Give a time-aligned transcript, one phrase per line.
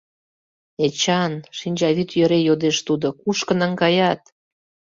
[0.85, 4.21] -Эчан,- шинчавӱд йӧре йодеш тудо,- кушко наҥгаят?